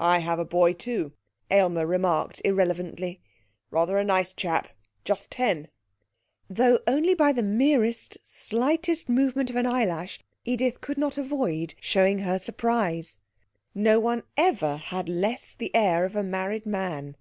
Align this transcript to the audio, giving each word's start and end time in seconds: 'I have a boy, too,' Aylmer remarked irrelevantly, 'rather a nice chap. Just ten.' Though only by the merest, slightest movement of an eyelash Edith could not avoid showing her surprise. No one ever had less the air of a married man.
'I 0.00 0.18
have 0.18 0.40
a 0.40 0.44
boy, 0.44 0.72
too,' 0.72 1.12
Aylmer 1.48 1.86
remarked 1.86 2.42
irrelevantly, 2.44 3.20
'rather 3.70 3.98
a 3.98 4.04
nice 4.04 4.32
chap. 4.32 4.66
Just 5.04 5.30
ten.' 5.30 5.68
Though 6.50 6.80
only 6.88 7.14
by 7.14 7.30
the 7.32 7.44
merest, 7.44 8.18
slightest 8.24 9.08
movement 9.08 9.50
of 9.50 9.54
an 9.54 9.64
eyelash 9.66 10.18
Edith 10.44 10.80
could 10.80 10.98
not 10.98 11.18
avoid 11.18 11.76
showing 11.80 12.18
her 12.18 12.40
surprise. 12.40 13.20
No 13.76 14.00
one 14.00 14.24
ever 14.36 14.76
had 14.76 15.08
less 15.08 15.54
the 15.54 15.72
air 15.72 16.04
of 16.04 16.16
a 16.16 16.24
married 16.24 16.66
man. 16.66 17.16